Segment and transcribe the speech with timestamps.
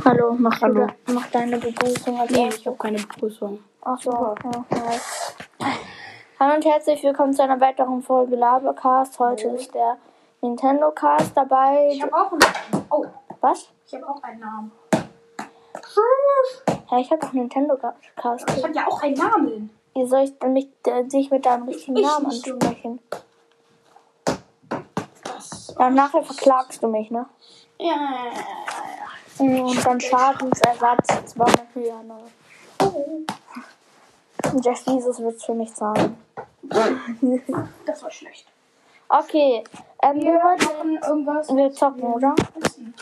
[0.00, 0.86] Hallo, mach, Hallo.
[1.04, 3.62] Du, mach deine Begrüßung als Nee, ich habe keine Begrüßung.
[3.82, 5.36] Ach so, ja, nice.
[6.40, 9.18] Hallo und herzlich willkommen zu einer weiteren Folge Labercast.
[9.18, 9.98] Heute ist der
[10.40, 11.90] Nintendo Cast dabei.
[11.92, 12.86] Ich habe auch einen Namen.
[12.90, 13.04] Oh,
[13.40, 13.68] Was?
[13.86, 14.72] ich habe auch einen Namen.
[16.90, 17.76] Ja, ich habe doch Nintendo
[18.16, 18.50] Cast.
[18.56, 19.70] Ich habe ja auch einen Namen.
[19.94, 23.00] Wie soll ich denn mich, äh, dich mit deinem richtigen Ich Namen ansprechen?
[25.78, 27.26] Ja, und nachher verklagst du mich, ne?
[27.78, 28.30] Ja,
[29.42, 32.18] Und dann Schadensersatz 200 ne?
[32.80, 33.20] Oh,
[34.52, 36.16] Und Jeff Jesus wird es für mich zahlen.
[37.86, 38.46] das war schlecht.
[39.08, 39.64] Okay,
[40.02, 41.48] ähm, wir, wollten- machen irgendwas.
[41.54, 42.34] wir zocken, oder?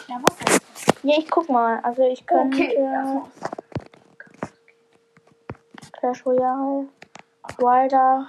[0.08, 0.34] Ja, was?
[1.02, 1.78] Ja, ich guck mal.
[1.82, 3.20] Also ich könnte Okay.
[5.92, 6.88] Clash Royale,
[7.58, 8.26] Wilder.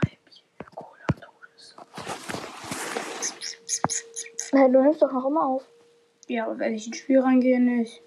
[4.51, 5.63] Hey, du nimmst doch noch immer auf.
[6.27, 8.01] Ja, wenn ich ins Spiel reingehe, nicht.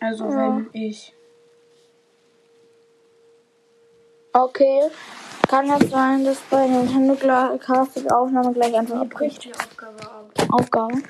[0.00, 0.36] Also, Ja.
[0.56, 1.14] wenn ich.
[4.32, 4.90] Okay.
[5.48, 7.14] Kann das sein, dass bei Nintendo
[7.58, 9.44] Cast die Aufnahme gleich einfach abbricht?
[9.44, 10.32] die Aufgabe ab.
[10.50, 11.02] Aufgabe.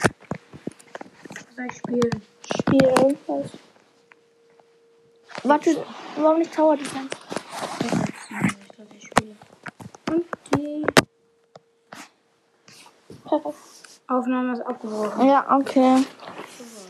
[1.66, 2.22] Ich spielen?
[2.42, 3.19] Spielen.
[3.27, 3.50] Was?
[5.44, 5.84] Warte,
[6.16, 7.08] warum nicht Tower Defense?
[7.80, 7.88] Ich
[8.77, 9.36] glaube, ich spiele.
[10.10, 10.84] Okay.
[13.25, 13.73] Perfekt.
[14.06, 15.27] Aufnahme ist abgebrochen.
[15.27, 16.05] Ja, okay.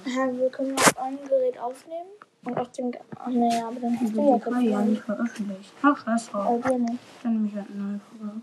[0.07, 2.09] Ja, wir können auf einem Gerät aufnehmen
[2.45, 2.91] und auf dem.
[2.93, 5.73] Ge- Ach nee, ja, aber dann hast du ja Die kann ja nicht veröffentlicht.
[5.83, 6.61] Ach, scheiß drauf.
[6.63, 6.99] Bei dir nicht.
[7.23, 8.41] Dann nehme ich halt eine neue Folge.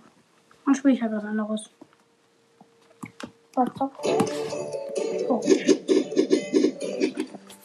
[0.66, 1.69] Dann spiele ich halt was anderes.
[3.53, 3.92] Du?
[5.30, 5.42] Oh.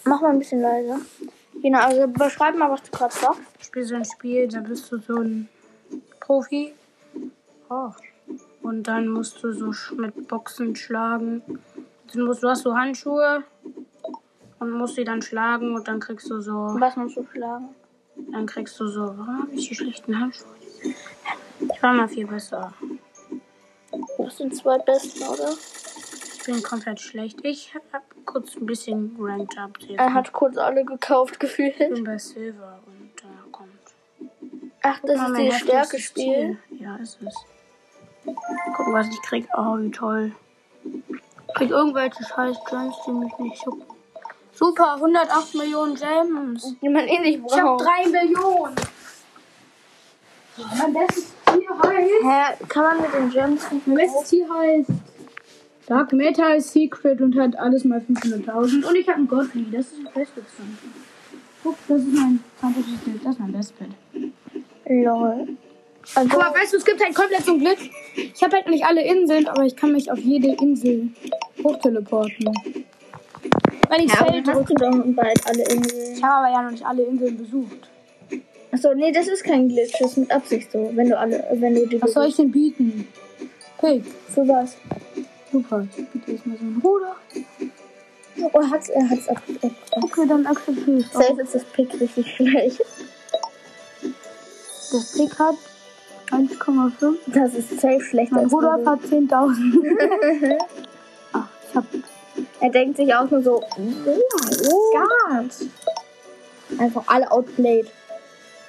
[0.05, 0.99] Mach mal ein bisschen leiser.
[1.63, 3.41] Genau, also beschreib mal, was du gerade zockst.
[3.61, 5.49] Ich spiele so ein Spiel, da bist du so ein
[6.21, 6.75] Profi.
[7.71, 7.91] Oh.
[8.67, 11.41] Und dann musst du so mit Boxen schlagen.
[12.13, 13.45] Dann musst, du hast so Handschuhe
[14.59, 16.75] und musst die dann schlagen und dann kriegst du so.
[16.81, 17.69] Was musst du schlagen?
[18.33, 19.03] Dann kriegst du so.
[19.03, 20.49] Warum habe ich die schlechten Handschuhe?
[20.83, 22.73] Ich war mal viel besser.
[23.93, 25.51] Du bist den zweitbesten, oder?
[25.53, 27.39] Ich bin komplett schlecht.
[27.45, 29.79] Ich habe kurz ein bisschen ranked up.
[29.97, 31.79] Er hat kurz alle gekauft Ich gefühlt.
[31.79, 33.71] bin bei Silver und da kommt.
[34.83, 36.59] Ach, das Mal ist mein die Stärke-Spiel.
[36.81, 37.35] Ja, ist es.
[38.77, 39.49] Gucken, was ich krieg.
[39.57, 40.33] Oh, wie toll.
[40.85, 43.85] Ich krieg irgendwelche scheiß Gems, die mich nicht jucken.
[44.53, 46.75] Super, 108 Millionen Gems.
[46.81, 47.87] Die man eh nicht Ich hab braucht.
[47.87, 48.75] 3 Millionen.
[50.79, 52.11] Mein bestes Tier heißt.
[52.23, 54.91] Hä, kann man mit den Gems nicht Mein bestes Tier heißt.
[55.87, 58.85] Dark Metal Secret und hat alles mal 500.000.
[58.85, 59.67] Und ich habe einen Godly.
[59.71, 60.43] Das ist das Beste.
[61.63, 62.41] Guck, das ist mein
[63.05, 63.25] Bild.
[63.25, 64.33] Das ist mein bestes Bild.
[64.89, 65.49] Lol.
[66.15, 67.79] Also, Aber weißt du, es gibt halt komplett so ein Glück.
[68.17, 71.09] Ich habe halt nicht alle Inseln, aber ich kann mich auf jede Insel
[71.63, 72.51] hochteleporten.
[73.89, 76.15] Wenn ich ja, Feld dann hast du doch bald alle Inseln.
[76.17, 77.89] Ich habe aber ja noch nicht alle Inseln besucht.
[78.73, 80.91] Achso, nee, das ist kein Glitch, das ist mit Absicht so.
[80.95, 83.07] Wenn du alle, wenn du die Was soll ich denn bieten?
[83.79, 84.03] Pig.
[84.35, 84.77] Für was?
[85.53, 85.87] Super.
[85.97, 87.17] Ich biete erstmal so einen Ruder.
[88.53, 89.41] Oh, er hat's, er hat's ab.
[89.63, 92.81] ab- ab- Okay, dann akzeptiere ich Safe ist das Pick richtig schlecht.
[94.03, 95.55] Das Pig hat
[96.31, 97.17] 1,5.
[97.27, 100.59] Das ist safe schlechter Mein als Rudolf hat 10.000.
[101.33, 101.85] Ach, ich hab
[102.61, 105.51] Er denkt sich auch nur so, oh, God.
[106.79, 107.87] Einfach alle outplayed.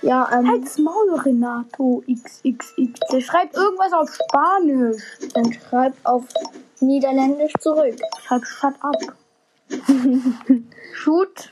[0.01, 2.99] Ja, ähm, Halt's Maul, Renato XXX.
[3.11, 5.03] Der schreibt irgendwas auf Spanisch.
[5.33, 6.23] dann schreib auf
[6.79, 7.95] Niederländisch zurück.
[8.21, 9.15] Schreib shut up.
[10.93, 11.51] Shoot.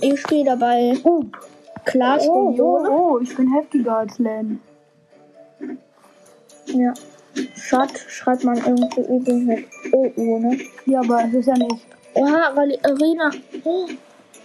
[0.00, 1.48] Ich spiele dabei Up.
[1.84, 4.60] Clash Oh, oh, oh, ich bin heftiger als Len.
[6.66, 6.94] Ja.
[7.54, 10.58] Shot schreibt man irgendwie übrigens mit OU, ne?
[10.86, 11.86] Ja, aber es ist ja nicht.
[12.14, 13.30] Oha, weil Arena.
[13.64, 13.88] Oh,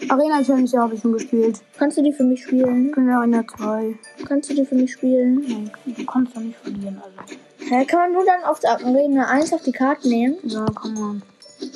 [0.10, 1.60] Arena Challenge habe ich schon gespielt.
[1.78, 2.88] kannst du die für mich spielen?
[2.88, 3.96] Ich bin ja in der 2.
[4.26, 5.44] Kannst du die für mich spielen?
[5.48, 7.40] Nein, du kannst doch nicht verlieren, also.
[7.60, 10.38] Hä, kann man nur dann auf der Arena 1 auf die Karte nehmen?
[10.44, 11.22] Ja, komm on.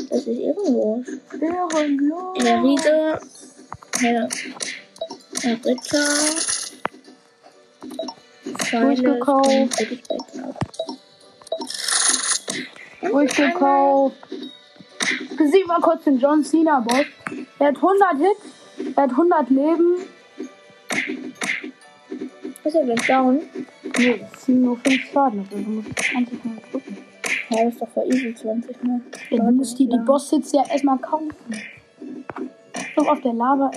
[0.09, 1.05] Das ist ehrenlos.
[1.41, 2.37] Ehrenlos.
[2.43, 3.19] Der Riese.
[4.01, 4.29] Der,
[5.43, 5.75] der
[8.73, 8.85] Ritter.
[8.85, 9.73] Durchgekauft.
[12.99, 14.15] Pfeile, Durchgekauft.
[15.37, 17.05] Besieg mal kurz den John Cena Boss.
[17.59, 18.95] Er hat 100 Hits.
[18.95, 19.95] Er hat 100 Leben.
[22.63, 23.41] Ist er gleich down?
[23.97, 25.39] Nee, das sind nur 5 Schaden.
[25.39, 26.97] Also du musst 20 Mal drücken.
[27.49, 29.01] Ja, das ist doch voll easy, 20 Mal.
[29.29, 31.33] Ja, du musst dir die Boss-Hits ja erstmal kaufen.
[32.95, 33.71] So auf der Lava.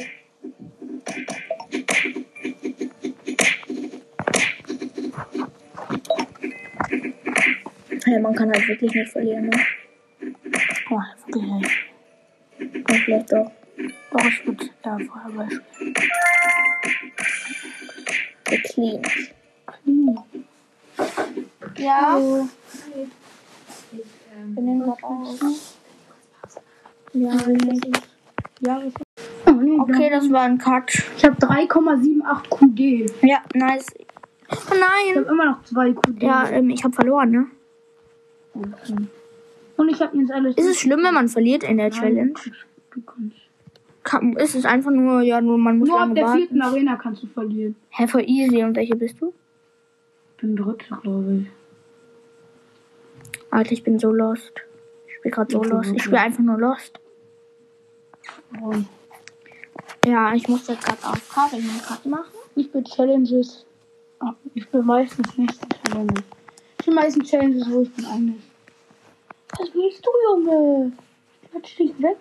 [8.06, 9.56] Ja, man kann halt wirklich nicht verlieren, ne?
[10.90, 11.90] Oh, wirklich.
[12.60, 13.50] Und vielleicht doch.
[13.76, 14.20] Doch.
[14.20, 15.94] Aber ich würde ja Feuerball spielen.
[18.44, 19.08] Gecleant.
[19.84, 20.18] Hm.
[21.78, 22.18] Ja.
[22.18, 22.48] So.
[24.46, 25.40] Wir nehmen noch auf.
[27.12, 27.30] Ja,
[28.60, 28.92] ja, das
[29.46, 30.90] oh, nee, Okay, das war ein Cut.
[31.16, 33.12] Ich habe 3,78 QD.
[33.22, 33.86] Ja, nice.
[34.50, 35.16] Oh Ich nein.
[35.16, 36.22] habe immer noch 2 QD.
[36.22, 37.46] Ja, ähm, ich habe verloren, ne?
[39.76, 40.56] Und ich habe jetzt alles.
[40.56, 42.34] Ist es schlimm, wenn man verliert in der Challenge?
[44.04, 46.38] Kann, ist es einfach nur, ja, nur man muss Nur ab der warten.
[46.38, 47.74] vierten Arena kannst du verlieren.
[47.90, 48.62] Hä, voll easy.
[48.62, 49.32] Und welche bist du?
[50.36, 51.46] Ich bin dritter, glaube ich.
[53.50, 54.52] Alter, ich bin so lost.
[55.06, 55.92] Ich spiele gerade so Okay, lost.
[55.94, 57.00] Ich spiele einfach nur lost.
[58.62, 58.86] Und
[60.04, 62.24] Ja, ich muss jetzt gerade auf Cut machen.
[62.56, 63.64] ich bin Challenges.
[64.20, 65.58] Ah, Ich bin meistens nicht
[65.88, 66.22] Challenges.
[66.80, 68.42] Ich bin meistens Challenges, wo ich bin eigentlich.
[69.58, 70.92] Was willst du, Junge?
[71.50, 72.16] Quatsch dich weg.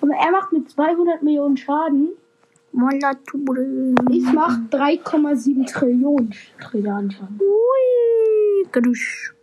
[0.00, 2.10] Aber er macht mit 200 Millionen Schaden.
[2.72, 7.40] Ich mach 3,7 Trillionen Trilliarden Schaden.
[7.40, 9.34] Ui, gedusch.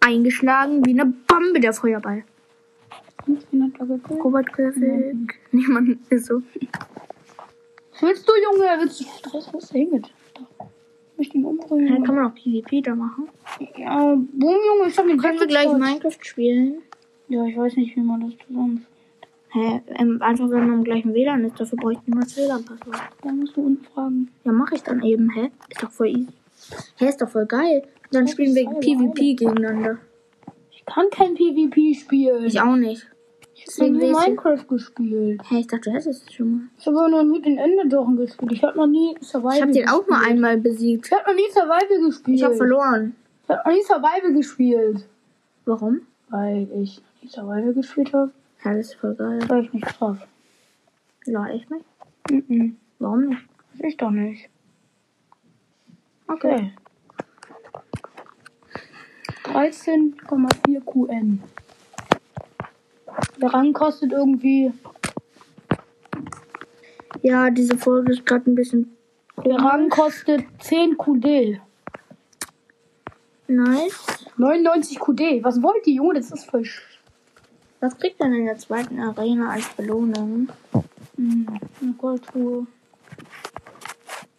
[0.00, 2.24] Eingeschlagen wie eine Bombe der Feuerball.
[3.26, 4.16] Und er?
[4.22, 5.34] Robert Käfig.
[5.50, 6.42] Niemand ist so.
[7.92, 8.80] Was willst du, Junge?
[8.80, 9.48] Willst du Stress?
[9.52, 9.74] Was ist
[11.28, 11.50] denn mit?
[11.52, 12.04] Ich möchte ihn Dann umbringen.
[12.04, 13.28] kann man auch PvP da machen.
[13.76, 15.80] Ja, boom, Junge, ich hab den Können wir gleich Jackpot.
[15.80, 16.82] Minecraft spielen?
[17.28, 18.86] Ja, ich weiß nicht, wie man das zusammen.
[19.52, 23.00] Hä, ähm, einfach wenn man im gleichen WLAN ist, dafür bräuchte ich nur das WLAN-Passwort.
[23.22, 24.30] Da musst du unten fragen.
[24.44, 25.50] Ja, mache ich dann eben, hä?
[25.68, 26.28] Ist doch voll easy.
[26.96, 27.82] Hä, ist doch voll geil.
[28.12, 29.98] Dann Das spielen wir PvP gegeneinander.
[30.70, 32.44] Ich kann kein PvP spielen.
[32.44, 33.06] Ich auch nicht.
[33.78, 33.88] Ich weiß
[34.20, 35.42] ich- Minecraft gespielt.
[35.48, 36.60] Hä, ich dachte, du hättest es schon mal.
[36.78, 38.52] Ich habe noch nie den Enderdochen gespielt.
[38.52, 40.30] Ich habe noch nie Survival Ich habe den auch mal gespielt.
[40.36, 41.06] einmal besiegt.
[41.06, 42.36] Ich habe noch nie Survival gespielt.
[42.36, 43.14] Ich habe verloren.
[43.44, 45.08] Ich habe noch nie Survival gespielt.
[45.64, 46.00] Warum?
[46.28, 48.30] Weil ich noch nie Survival gespielt habe.
[48.64, 49.38] Ja, das ist voll geil.
[49.48, 50.18] War ich nicht drauf.
[51.26, 51.84] Ja, echt nicht?
[52.48, 52.76] Mhm.
[52.98, 53.40] Warum nicht?
[53.82, 54.48] Ich doch nicht.
[56.28, 56.72] Okay.
[59.52, 59.52] Okay.
[59.52, 61.42] 13,4 QN.
[63.40, 64.72] Der Rang kostet irgendwie.
[67.22, 68.96] Ja, diese Folge ist gerade ein bisschen
[69.44, 71.60] Der Rang kostet 10 QD.
[73.48, 74.26] nice.
[74.36, 75.42] 99 QD.
[75.44, 76.14] Was wollt ihr, Junge?
[76.14, 76.64] Das ist voll.
[77.80, 80.48] Was kriegt man in der zweiten Arena als Belohnung?
[81.16, 81.46] Mhm.
[81.80, 82.66] Eine Goldtruhe.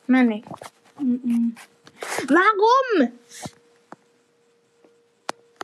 [0.07, 0.47] Mehr nicht.
[0.99, 1.55] Mhm.
[2.27, 3.11] Warum?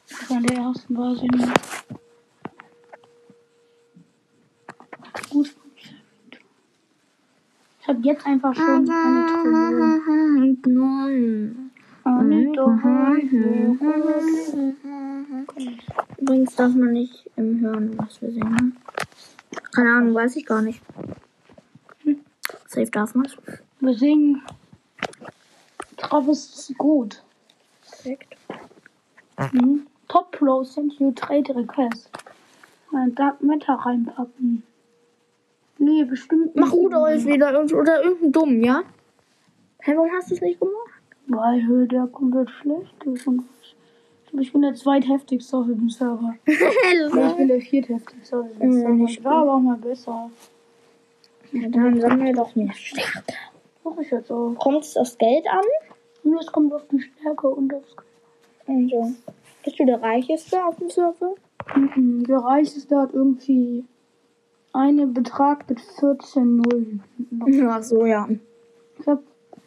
[0.05, 1.51] Von der ersten war sie nicht.
[5.29, 5.55] Gut.
[7.87, 10.57] Ich habe jetzt einfach schon eine.
[10.65, 11.71] Nein.
[12.03, 13.79] Eine Trillion.
[16.17, 18.75] Übrigens darf man nicht im Hören, was wir singen.
[19.73, 20.81] Keine Ahnung, weiß ich gar nicht.
[22.65, 23.37] Safe darf man es.
[23.79, 24.41] Wir singen.
[25.95, 27.23] Travis gut.
[27.83, 28.35] Perfekt.
[29.53, 29.87] Mhm.
[30.09, 32.09] Top Pro sent you trade request.
[32.93, 34.63] Ein Dark Matter reinpacken.
[35.79, 36.71] Nee, bestimmt Mach.
[36.71, 38.81] Rudolf wieder oder irgendein Dumm, ja?
[39.79, 40.73] Hä, warum hast du es nicht gemacht?
[41.27, 43.27] Weil der komplett schlecht ist.
[43.27, 43.45] Und
[44.39, 46.35] ich bin der zweitheftigste auf dem Server.
[46.45, 49.03] Ja, ich bin der viertheftigste auf dem Mhm, Server.
[49.05, 50.29] Ich war aber auch mal besser.
[51.53, 53.33] Dann sammle doch mehr Stärke.
[53.83, 54.53] Mach ich jetzt auch.
[54.59, 55.63] Kommt es aufs Geld an?
[56.23, 57.95] Nur es kommt auf die Stärke und aufs.
[58.67, 59.13] Also,
[59.63, 61.35] bist du der Reicheste auf dem Server?
[61.75, 62.25] Mhm.
[62.25, 63.85] Der Reichste hat irgendwie
[64.77, 67.03] einen Betrag mit 14 Nullen.
[67.69, 68.27] Ach so, ja.
[68.99, 69.21] Ich hab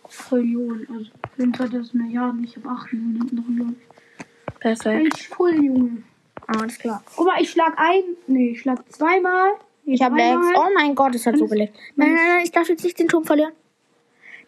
[0.08, 0.86] Trillionen.
[0.90, 2.44] Also 25 Milliarden.
[2.44, 3.56] Ich hab 8 Nullen hinten drin.
[3.56, 4.60] glaub ich.
[4.60, 5.14] Perfekt.
[5.14, 6.02] Ein voll Junge.
[6.46, 7.02] Alles klar.
[7.16, 8.02] Guck mal, ich schlag ein.
[8.26, 9.52] Nee, ich schlag zweimal.
[9.84, 10.16] Ich habe.
[10.16, 10.46] Lags.
[10.56, 11.76] Oh mein Gott, es hat so geleckt.
[11.96, 13.52] Nein, nein, nein, ich darf jetzt nicht den Turm verlieren.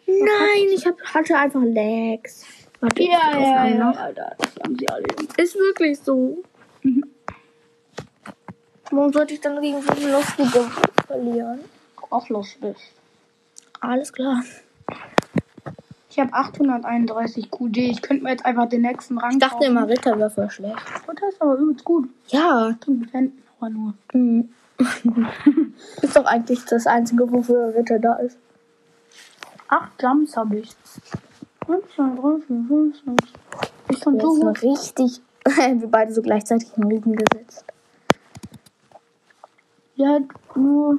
[0.05, 1.61] Nein, ich hab, hatte einfach.
[1.61, 3.91] Warte, Ja, ja, ja.
[3.91, 5.05] Alter, das haben sie alle.
[5.37, 6.43] Ist wirklich so.
[8.95, 10.69] Warum sollte ich dann gegen so einen Lustige
[11.07, 11.59] verlieren?
[12.11, 12.75] Auch lustig.
[13.79, 14.43] Alles klar.
[16.11, 17.77] Ich habe 831 QD.
[17.77, 20.75] Ich könnte mir jetzt einfach den nächsten Rang Ich dachte immer, Ritter wäre voll schlecht.
[21.07, 22.07] Das ist aber übelst gut.
[22.27, 22.75] Ja.
[22.81, 23.93] Zum Defenden aber nur.
[24.13, 24.49] Mhm.
[26.03, 28.37] ist doch eigentlich das einzige, wofür Ritter da ist.
[29.69, 30.69] Acht Jumps habe ich.
[31.67, 33.33] 1, 2, 3, 4, 5, 6.
[33.89, 37.65] Ich kann so noch richtig, wir beide so gleichzeitig im Riegen gesetzt.
[39.95, 40.19] Ja,
[40.55, 40.97] nur.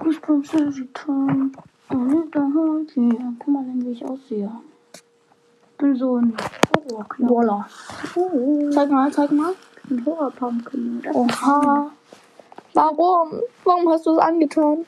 [0.00, 1.52] Goosebumps every time.
[1.88, 3.32] Heart, yeah.
[3.38, 4.50] Guck mal, wie ich aussehe.
[4.92, 6.36] Ich bin so ein
[6.74, 7.66] Horrorknaller.
[8.14, 8.70] Voila.
[8.72, 9.52] Zeig mal, zeig mal.
[9.90, 11.02] Ein hoher Pumpkin.
[11.02, 11.90] Das Oha.
[12.74, 13.40] Warum?
[13.64, 14.84] Warum hast du es angetan?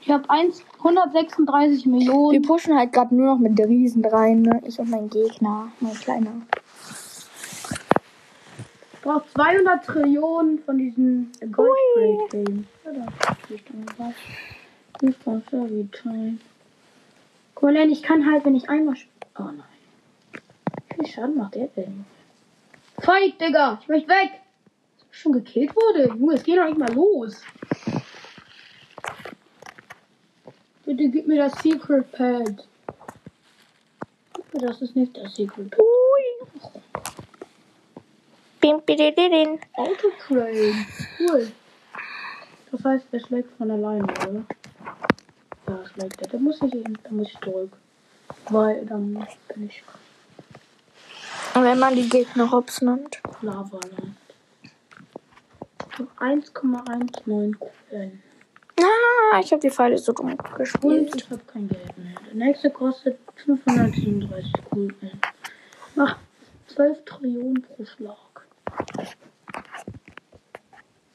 [0.00, 2.32] Ich habe 136 Millionen.
[2.32, 4.60] Wir pushen halt gerade nur noch mit der Riesen rein, ne?
[4.64, 6.32] Ich und mein Gegner, mein kleiner.
[9.04, 12.66] Ich brauche 200 Trillionen von diesen Gold Trade Games.
[12.86, 14.14] Ja, da steht dann was.
[15.02, 16.38] Ist das ja wie Time.
[17.92, 18.96] Ich kann halt, wenn ich einmal.
[19.38, 19.62] Oh nein.
[20.88, 22.06] Wie viel Schaden macht der denn?
[22.98, 23.78] Fight, Digga!
[23.82, 24.40] Ich möchte weg!
[25.12, 26.08] Ich schon gekillt wurde?
[26.08, 27.42] Junge, es geht doch nicht mal los.
[30.86, 32.66] Bitte gib mir das Secret Pad.
[34.54, 35.80] Das ist nicht das Secret Pad.
[38.64, 39.60] Bim, bidididin.
[39.76, 40.86] Autotrain.
[41.20, 41.52] Cool.
[42.72, 44.42] Das heißt, er schlägt von alleine, oder?
[45.68, 46.28] Ja, schlägt er.
[46.28, 47.72] Da muss ich hin, da muss ich zurück.
[48.48, 49.12] Weil dann
[49.54, 49.82] bin ich
[51.54, 53.20] Und wenn man die Gegner Hops nimmt.
[53.42, 54.16] Lavaland.
[54.62, 58.22] Ich hab 1,19 Kugeln.
[58.80, 61.14] Ah, ich habe die Pfeile so dumm Und gespielt.
[61.14, 62.14] ich habe kein Geld mehr.
[62.28, 65.20] Der nächste kostet 537 Kugeln.
[65.94, 66.16] Macht
[66.68, 68.16] 12 Trillionen pro Schlag.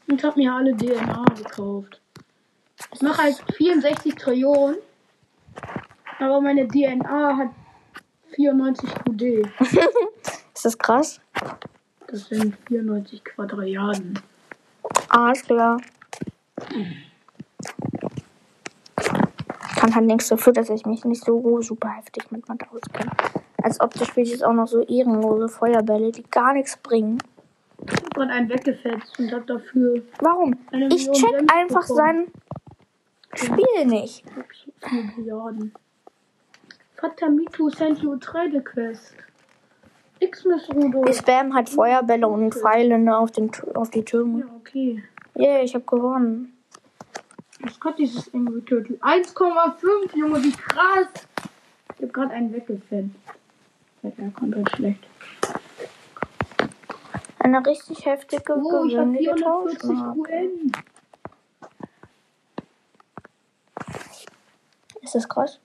[0.07, 2.01] Und hab mir alle DNA gekauft.
[2.93, 4.77] Ich mache halt 64 Trillionen.
[6.19, 7.49] Aber meine DNA hat
[8.35, 9.21] 94 QD.
[10.53, 11.21] Ist das krass?
[12.07, 14.19] Das sind 94 Quadrilliarden.
[15.09, 15.79] Alles klar.
[19.75, 23.11] Kann halt nichts dafür, dass ich mich nicht so super heftig mit Mathe auskenne.
[23.63, 27.19] Als ob du spielst jetzt auch noch so ehrenlose Feuerbälle, die gar nichts bringen.
[28.19, 30.53] Gerade einen weggefetzt und hab dafür Warum?
[30.89, 32.27] Ich check Gems einfach bekommen.
[32.27, 32.27] sein
[33.33, 34.25] Spiel nicht.
[34.37, 35.73] ups, 4 Milliarden.
[36.97, 39.13] Fatamitu sent you trade quest.
[40.19, 41.05] Xmas Rudo.
[41.05, 44.41] Wir spammen halt Feuerbälle und Pfeile ne, auf, den, Tür- auf die Türme.
[44.41, 45.03] Ja, okay.
[45.37, 46.57] Yeah, ich hab gewonnen.
[47.61, 48.97] Was hat dieses Angry Turtle?
[48.97, 51.07] 1,5, Junge, wie krass.
[51.97, 53.15] Ich hab gerade einen weggefetzt.
[54.03, 55.07] Der kommt halt schlecht.
[57.49, 60.19] Eine richtig heftige Oh, ich hab gewöhnliche 440 Tauschmarke.
[60.19, 60.71] UN.
[65.01, 65.59] Ist das krass?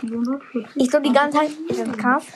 [0.00, 0.82] 440.
[0.82, 1.50] Ich so die ganze Zeit.
[1.68, 2.26] Das krass?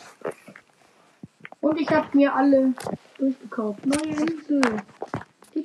[1.61, 2.73] Und ich hab mir alle
[3.18, 3.85] durchgekauft.
[3.85, 4.62] Neue Insel.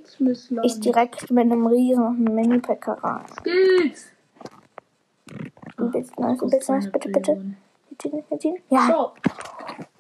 [0.04, 0.66] Xmas Land.
[0.66, 3.26] Ich direkt mit einem riesen Mini-Packer rein.
[3.42, 4.12] Skills.
[5.78, 6.92] Übelst nice, übelst nice.
[6.92, 7.36] Bitte, bitte.
[7.36, 8.62] Mit mit.
[8.70, 8.88] Ja.
[8.88, 9.12] So,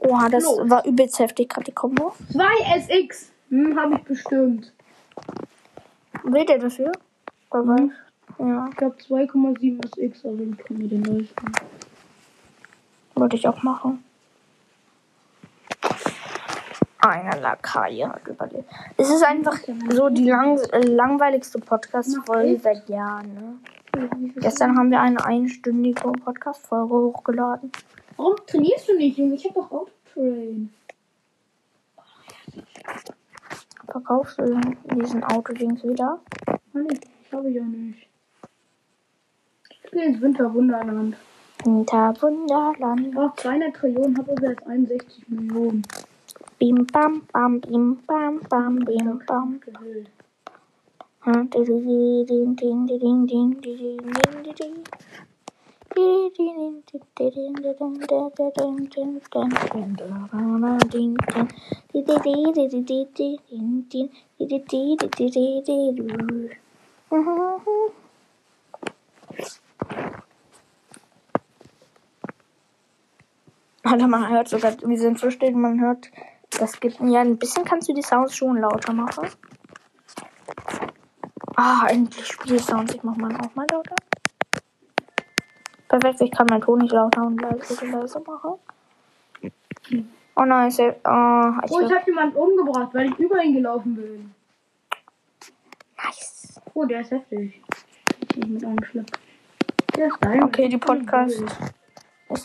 [0.02, 0.70] Oha, das Los.
[0.70, 2.14] war übelst heftig gerade die Kombo.
[2.32, 2.44] 2
[2.80, 3.32] SX.
[3.50, 4.74] Hm, hab ich bestimmt.
[6.24, 6.92] Will der dafür?
[7.52, 7.68] Weiß.
[7.78, 7.92] Hm.
[8.40, 11.52] Ja, Ich glaube 2,7 SX, also ich kann mir den neuesten.
[13.16, 14.04] wollte ich auch machen.
[17.02, 18.70] Eine Lakaie hat überlebt.
[18.98, 19.58] Es ist einfach
[19.90, 23.34] so die lang äh, langweiligste Podcast-Folge seit Jahren.
[23.34, 23.58] Ne?
[24.36, 27.72] Gestern haben wir eine einstündige Podcast-Folge hochgeladen.
[28.20, 29.36] Warum trainierst du nicht, Junge?
[29.36, 30.74] Ich hab doch Autotrain.
[33.90, 34.60] Verkaufst du
[34.94, 36.20] diesen Autodings wieder?
[36.92, 38.10] Ich, ich habe ja nicht.
[39.70, 41.16] Ich gehe ins Winterwunderland.
[41.64, 43.16] Hinter Ich Wunderland.
[43.16, 45.82] brauche 200 Trillionen, habe aber erst 61 Millionen.
[46.60, 49.62] Bim bam bam bim bam bam bim bam.
[73.84, 76.12] Alter, man hört sogar, wir sind so still, man hört,
[76.60, 79.28] das gibt ja ein bisschen kannst du die Sounds schon lauter machen.
[81.62, 82.96] Ah, endlich Spielsounds.
[82.96, 83.96] Ich mach meinen auch mal lauter.
[85.90, 88.54] Perfekt, ich kann meinen Ton nicht lauter und leise, leise machen.
[90.36, 90.84] Oh nein, ich, oh,
[91.66, 94.34] ich Oh, ich habe jemanden umgebracht, weil ich über ihn gelaufen bin.
[95.98, 96.62] nice.
[96.76, 97.62] Oh, der ist heftig.
[98.36, 99.20] Ich mit angeschleppt.
[99.98, 100.44] Der ist geil.
[100.44, 101.44] Okay, die Podcast.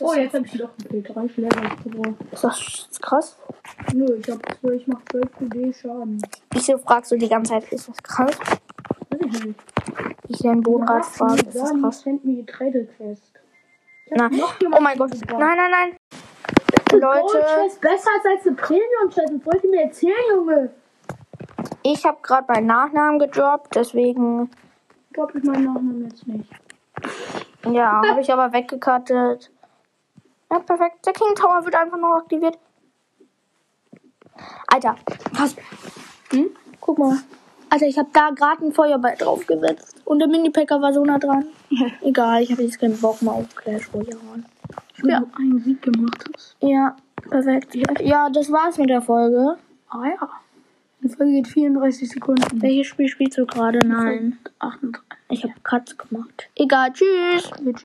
[0.01, 1.15] Oh, jetzt habe ich doch ein Bild.
[1.15, 2.17] Drei Schläger gebraucht.
[2.33, 3.39] ist das krass?
[3.93, 6.23] Nö, ich hab 12, ich mach 12 QD Schaden.
[6.51, 8.39] Wieso fragst du die ganze Zeit, ist das krass?
[9.11, 9.61] Weiß ich nicht.
[10.29, 12.01] Ich lerne Bodenrad fahren, ist das Dani krass?
[12.01, 13.33] sent me Trade Quest.
[14.07, 15.11] Ich hab Na, oh mein Gott.
[15.29, 15.97] Nein, nein, nein.
[17.01, 19.33] Leute, Chest besser als eine Premium Chest.
[19.35, 20.71] Das wollt ihr mir erzählen, Junge?
[21.85, 24.51] ich habe gerade meinen Nachnamen gedroppt, deswegen,
[25.13, 26.51] Glaub ich meinen Nachnamen jetzt nicht.
[27.71, 29.51] ja, habe ich aber weggekattet.
[30.51, 31.05] Ja, perfekt.
[31.07, 32.59] Der King Tower wird einfach noch aktiviert.
[34.67, 34.97] Alter,
[35.35, 35.55] krass.
[36.31, 36.51] Hm?
[36.81, 37.19] Guck mal.
[37.75, 39.97] Alter, ich habe da gerade ein Feuerball draufgesetzt.
[40.05, 41.47] Und der Mini-Packer war so nah dran.
[42.03, 44.45] Egal, ich habe jetzt keinen Bock mehr auf Clash Royale.
[44.99, 46.55] Wenn du einen Sieg gemacht hast.
[46.61, 46.95] Ja,
[47.29, 47.75] perfekt.
[48.01, 49.57] Ja, das war's mit der Folge.
[49.89, 50.31] Ah ja.
[51.03, 52.63] Die Folge geht 34 Sekunden.
[52.63, 53.81] Welches Spiel spielst du gerade?
[53.85, 54.39] Nein.
[54.61, 55.03] 38.
[55.31, 56.49] Ich habe Katz gemacht.
[56.55, 57.51] Egal, tschüss.